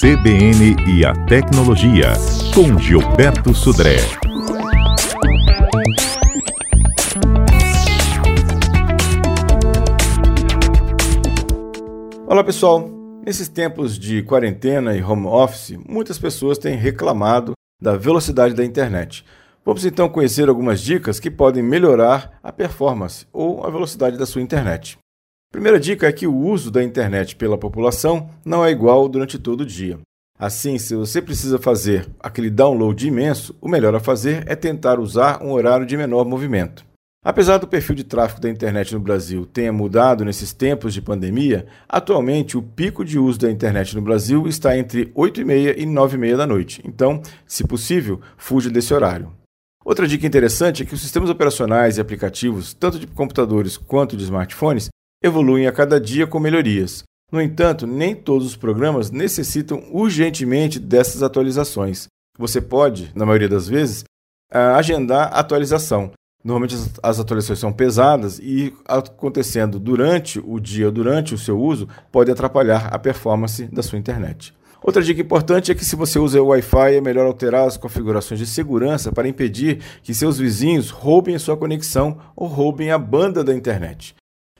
CBN 0.00 0.76
e 0.86 1.04
a 1.04 1.12
Tecnologia, 1.26 2.12
com 2.54 2.78
Gilberto 2.78 3.52
Sudré. 3.52 3.96
Olá 12.26 12.44
pessoal, 12.44 12.88
nesses 13.24 13.48
tempos 13.48 13.98
de 13.98 14.22
quarentena 14.22 14.94
e 14.94 15.02
home 15.02 15.26
office, 15.26 15.76
muitas 15.88 16.18
pessoas 16.18 16.58
têm 16.58 16.76
reclamado 16.76 17.54
da 17.82 17.96
velocidade 17.96 18.54
da 18.54 18.64
internet. 18.64 19.24
Vamos 19.64 19.84
então 19.84 20.08
conhecer 20.08 20.48
algumas 20.48 20.80
dicas 20.80 21.18
que 21.18 21.30
podem 21.30 21.62
melhorar 21.62 22.38
a 22.42 22.52
performance 22.52 23.26
ou 23.32 23.66
a 23.66 23.70
velocidade 23.70 24.16
da 24.16 24.26
sua 24.26 24.42
internet. 24.42 24.96
Primeira 25.50 25.80
dica 25.80 26.06
é 26.06 26.12
que 26.12 26.26
o 26.26 26.36
uso 26.36 26.70
da 26.70 26.84
internet 26.84 27.34
pela 27.34 27.56
população 27.56 28.28
não 28.44 28.62
é 28.62 28.70
igual 28.70 29.08
durante 29.08 29.38
todo 29.38 29.62
o 29.62 29.66
dia. 29.66 29.98
Assim, 30.38 30.76
se 30.76 30.94
você 30.94 31.22
precisa 31.22 31.58
fazer 31.58 32.06
aquele 32.20 32.50
download 32.50 33.08
imenso, 33.08 33.56
o 33.58 33.66
melhor 33.66 33.94
a 33.94 34.00
fazer 34.00 34.44
é 34.46 34.54
tentar 34.54 35.00
usar 35.00 35.42
um 35.42 35.50
horário 35.50 35.86
de 35.86 35.96
menor 35.96 36.26
movimento. 36.26 36.84
Apesar 37.24 37.56
do 37.58 37.66
perfil 37.66 37.96
de 37.96 38.04
tráfego 38.04 38.42
da 38.42 38.50
internet 38.50 38.92
no 38.92 39.00
Brasil 39.00 39.46
tenha 39.46 39.72
mudado 39.72 40.24
nesses 40.24 40.52
tempos 40.52 40.92
de 40.92 41.00
pandemia, 41.00 41.66
atualmente 41.88 42.56
o 42.56 42.62
pico 42.62 43.02
de 43.02 43.18
uso 43.18 43.38
da 43.38 43.50
internet 43.50 43.96
no 43.96 44.02
Brasil 44.02 44.46
está 44.46 44.76
entre 44.76 45.10
8 45.14 45.40
e 45.40 45.44
meia 45.44 45.80
e 45.80 45.86
9 45.86 46.16
e 46.16 46.20
meia 46.20 46.36
da 46.36 46.46
noite. 46.46 46.82
Então, 46.84 47.22
se 47.46 47.66
possível, 47.66 48.20
fuja 48.36 48.70
desse 48.70 48.92
horário. 48.92 49.32
Outra 49.82 50.06
dica 50.06 50.26
interessante 50.26 50.82
é 50.82 50.86
que 50.86 50.94
os 50.94 51.00
sistemas 51.00 51.30
operacionais 51.30 51.96
e 51.96 52.00
aplicativos, 52.00 52.74
tanto 52.74 52.98
de 52.98 53.06
computadores 53.06 53.78
quanto 53.78 54.16
de 54.16 54.24
smartphones, 54.24 54.90
evoluem 55.22 55.66
a 55.66 55.72
cada 55.72 56.00
dia 56.00 56.26
com 56.26 56.38
melhorias. 56.38 57.02
No 57.30 57.42
entanto, 57.42 57.86
nem 57.86 58.14
todos 58.14 58.46
os 58.46 58.56
programas 58.56 59.10
necessitam 59.10 59.84
urgentemente 59.90 60.78
dessas 60.78 61.22
atualizações. 61.22 62.06
Você 62.38 62.60
pode, 62.60 63.10
na 63.14 63.26
maioria 63.26 63.48
das 63.48 63.68
vezes, 63.68 64.04
agendar 64.50 65.28
a 65.32 65.40
atualização. 65.40 66.10
Normalmente 66.42 66.76
as 67.02 67.18
atualizações 67.18 67.58
são 67.58 67.72
pesadas 67.72 68.38
e 68.38 68.72
acontecendo 68.86 69.78
durante 69.78 70.38
o 70.38 70.58
dia, 70.60 70.90
durante 70.90 71.34
o 71.34 71.38
seu 71.38 71.60
uso, 71.60 71.88
pode 72.10 72.30
atrapalhar 72.30 72.86
a 72.86 72.98
performance 72.98 73.64
da 73.66 73.82
sua 73.82 73.98
internet. 73.98 74.54
Outra 74.80 75.02
dica 75.02 75.20
importante 75.20 75.72
é 75.72 75.74
que 75.74 75.84
se 75.84 75.96
você 75.96 76.20
usa 76.20 76.40
o 76.40 76.46
Wi-Fi, 76.46 76.94
é 76.94 77.00
melhor 77.00 77.26
alterar 77.26 77.66
as 77.66 77.76
configurações 77.76 78.38
de 78.38 78.46
segurança 78.46 79.10
para 79.10 79.28
impedir 79.28 79.80
que 80.02 80.14
seus 80.14 80.38
vizinhos 80.38 80.90
roubem 80.90 81.34
a 81.34 81.38
sua 81.38 81.56
conexão 81.56 82.18
ou 82.36 82.46
roubem 82.46 82.92
a 82.92 82.98
banda 82.98 83.42
da 83.42 83.52
internet. 83.52 84.14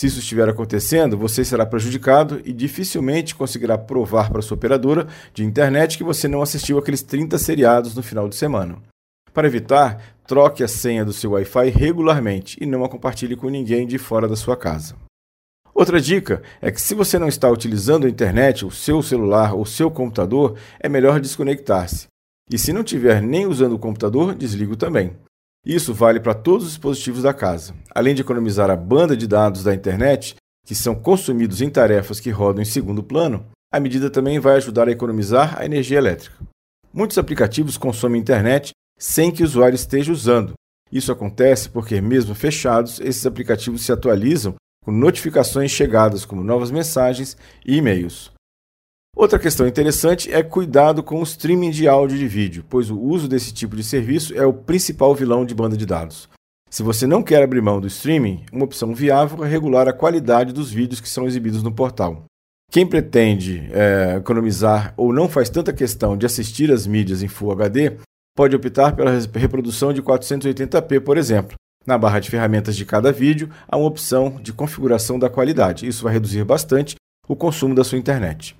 Se 0.00 0.06
isso 0.06 0.20
estiver 0.20 0.48
acontecendo, 0.48 1.14
você 1.14 1.44
será 1.44 1.66
prejudicado 1.66 2.40
e 2.46 2.54
dificilmente 2.54 3.34
conseguirá 3.34 3.76
provar 3.76 4.30
para 4.30 4.40
sua 4.40 4.54
operadora 4.54 5.06
de 5.34 5.44
internet 5.44 5.98
que 5.98 6.02
você 6.02 6.26
não 6.26 6.40
assistiu 6.40 6.78
aqueles 6.78 7.02
30 7.02 7.36
seriados 7.36 7.94
no 7.94 8.02
final 8.02 8.26
de 8.26 8.34
semana. 8.34 8.78
Para 9.30 9.46
evitar, 9.46 10.02
troque 10.26 10.64
a 10.64 10.68
senha 10.68 11.04
do 11.04 11.12
seu 11.12 11.32
Wi-Fi 11.32 11.68
regularmente 11.68 12.56
e 12.62 12.64
não 12.64 12.82
a 12.82 12.88
compartilhe 12.88 13.36
com 13.36 13.50
ninguém 13.50 13.86
de 13.86 13.98
fora 13.98 14.26
da 14.26 14.36
sua 14.36 14.56
casa. 14.56 14.96
Outra 15.74 16.00
dica 16.00 16.42
é 16.62 16.70
que 16.70 16.80
se 16.80 16.94
você 16.94 17.18
não 17.18 17.28
está 17.28 17.50
utilizando 17.50 18.06
a 18.06 18.10
internet, 18.10 18.64
o 18.64 18.70
seu 18.70 19.02
celular 19.02 19.52
ou 19.52 19.66
seu 19.66 19.90
computador, 19.90 20.56
é 20.80 20.88
melhor 20.88 21.20
desconectar-se. 21.20 22.06
E 22.50 22.56
se 22.56 22.72
não 22.72 22.80
estiver 22.80 23.20
nem 23.20 23.46
usando 23.46 23.74
o 23.74 23.78
computador, 23.78 24.34
desligue 24.34 24.76
também. 24.76 25.14
Isso 25.64 25.92
vale 25.92 26.20
para 26.20 26.34
todos 26.34 26.64
os 26.64 26.70
dispositivos 26.70 27.22
da 27.22 27.34
casa. 27.34 27.74
Além 27.94 28.14
de 28.14 28.22
economizar 28.22 28.70
a 28.70 28.76
banda 28.76 29.16
de 29.16 29.26
dados 29.26 29.62
da 29.62 29.74
internet, 29.74 30.34
que 30.66 30.74
são 30.74 30.94
consumidos 30.94 31.60
em 31.60 31.68
tarefas 31.68 32.18
que 32.18 32.30
rodam 32.30 32.62
em 32.62 32.66
segundo 32.66 33.02
plano, 33.02 33.46
a 33.72 33.78
medida 33.78 34.10
também 34.10 34.38
vai 34.38 34.56
ajudar 34.56 34.88
a 34.88 34.92
economizar 34.92 35.58
a 35.58 35.64
energia 35.64 35.98
elétrica. 35.98 36.36
Muitos 36.92 37.18
aplicativos 37.18 37.76
consomem 37.76 38.20
internet 38.20 38.70
sem 38.98 39.30
que 39.30 39.42
o 39.42 39.46
usuário 39.46 39.76
esteja 39.76 40.12
usando. 40.12 40.54
Isso 40.90 41.12
acontece 41.12 41.68
porque, 41.68 42.00
mesmo 42.00 42.34
fechados, 42.34 42.98
esses 43.00 43.24
aplicativos 43.24 43.82
se 43.82 43.92
atualizam 43.92 44.54
com 44.84 44.90
notificações 44.90 45.70
chegadas 45.70 46.24
como 46.24 46.42
novas 46.42 46.70
mensagens 46.70 47.36
e 47.64 47.76
e-mails. 47.76 48.32
Outra 49.20 49.38
questão 49.38 49.66
interessante 49.66 50.32
é 50.32 50.42
cuidado 50.42 51.02
com 51.02 51.20
o 51.20 51.22
streaming 51.24 51.70
de 51.70 51.86
áudio 51.86 52.16
e 52.16 52.20
de 52.20 52.26
vídeo, 52.26 52.64
pois 52.66 52.88
o 52.90 52.98
uso 52.98 53.28
desse 53.28 53.52
tipo 53.52 53.76
de 53.76 53.84
serviço 53.84 54.34
é 54.34 54.46
o 54.46 54.52
principal 54.52 55.14
vilão 55.14 55.44
de 55.44 55.54
banda 55.54 55.76
de 55.76 55.84
dados. 55.84 56.26
Se 56.70 56.82
você 56.82 57.06
não 57.06 57.22
quer 57.22 57.42
abrir 57.42 57.60
mão 57.60 57.80
do 57.80 57.86
streaming, 57.86 58.44
uma 58.50 58.64
opção 58.64 58.94
viável 58.94 59.44
é 59.44 59.48
regular 59.48 59.88
a 59.88 59.92
qualidade 59.92 60.54
dos 60.54 60.70
vídeos 60.70 61.00
que 61.00 61.08
são 61.08 61.26
exibidos 61.26 61.62
no 61.62 61.70
portal. 61.70 62.24
Quem 62.70 62.86
pretende 62.86 63.68
é, 63.72 64.16
economizar 64.16 64.94
ou 64.96 65.12
não 65.12 65.28
faz 65.28 65.50
tanta 65.50 65.72
questão 65.72 66.16
de 66.16 66.24
assistir 66.24 66.72
as 66.72 66.86
mídias 66.86 67.22
em 67.22 67.28
Full 67.28 67.50
HD, 67.52 67.96
pode 68.36 68.54
optar 68.54 68.94
pela 68.94 69.10
reprodução 69.34 69.92
de 69.92 70.00
480p, 70.00 71.00
por 71.00 71.18
exemplo. 71.18 71.56
Na 71.84 71.98
barra 71.98 72.20
de 72.20 72.30
ferramentas 72.30 72.76
de 72.76 72.86
cada 72.86 73.10
vídeo, 73.10 73.50
há 73.68 73.76
uma 73.76 73.88
opção 73.88 74.38
de 74.40 74.52
configuração 74.52 75.18
da 75.18 75.28
qualidade. 75.28 75.86
Isso 75.86 76.04
vai 76.04 76.12
reduzir 76.12 76.44
bastante 76.44 76.94
o 77.28 77.34
consumo 77.34 77.74
da 77.74 77.82
sua 77.82 77.98
internet. 77.98 78.59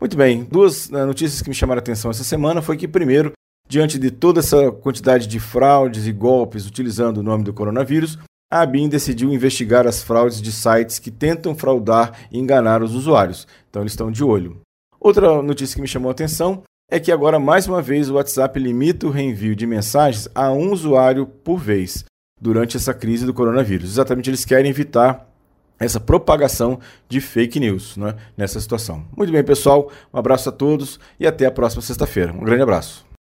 Muito 0.00 0.16
bem, 0.16 0.44
duas 0.44 0.88
né, 0.90 1.04
notícias 1.04 1.42
que 1.42 1.48
me 1.48 1.54
chamaram 1.54 1.80
a 1.80 1.82
atenção 1.82 2.10
essa 2.10 2.22
semana 2.22 2.62
foi 2.62 2.76
que, 2.76 2.86
primeiro, 2.86 3.32
diante 3.68 3.98
de 3.98 4.12
toda 4.12 4.38
essa 4.38 4.70
quantidade 4.70 5.26
de 5.26 5.40
fraudes 5.40 6.06
e 6.06 6.12
golpes 6.12 6.66
utilizando 6.66 7.18
o 7.18 7.22
nome 7.22 7.42
do 7.42 7.52
coronavírus, 7.52 8.16
a 8.50 8.62
ABIN 8.62 8.88
decidiu 8.88 9.32
investigar 9.32 9.86
as 9.86 10.02
fraudes 10.02 10.40
de 10.40 10.52
sites 10.52 10.98
que 10.98 11.10
tentam 11.10 11.54
fraudar 11.54 12.12
e 12.30 12.38
enganar 12.38 12.82
os 12.82 12.94
usuários. 12.94 13.46
Então 13.68 13.82
eles 13.82 13.92
estão 13.92 14.10
de 14.10 14.22
olho. 14.22 14.60
Outra 15.00 15.42
notícia 15.42 15.74
que 15.74 15.82
me 15.82 15.88
chamou 15.88 16.08
a 16.08 16.12
atenção 16.12 16.62
é 16.90 16.98
que 16.98 17.12
agora, 17.12 17.38
mais 17.38 17.66
uma 17.66 17.82
vez, 17.82 18.08
o 18.08 18.14
WhatsApp 18.14 18.58
limita 18.58 19.06
o 19.06 19.10
reenvio 19.10 19.54
de 19.54 19.66
mensagens 19.66 20.28
a 20.34 20.50
um 20.50 20.72
usuário 20.72 21.26
por 21.26 21.58
vez 21.58 22.04
durante 22.40 22.76
essa 22.76 22.94
crise 22.94 23.26
do 23.26 23.34
coronavírus. 23.34 23.90
Exatamente, 23.90 24.30
eles 24.30 24.44
querem 24.44 24.70
evitar 24.70 25.27
essa 25.78 26.00
propagação 26.00 26.78
de 27.08 27.20
fake 27.20 27.60
news 27.60 27.96
né, 27.96 28.14
nessa 28.36 28.60
situação. 28.60 29.04
Muito 29.16 29.32
bem, 29.32 29.44
pessoal. 29.44 29.90
Um 30.12 30.18
abraço 30.18 30.48
a 30.48 30.52
todos 30.52 30.98
e 31.18 31.26
até 31.26 31.46
a 31.46 31.50
próxima 31.50 31.82
sexta-feira. 31.82 32.32
Um 32.32 32.44
grande 32.44 32.62
abraço. 32.62 33.07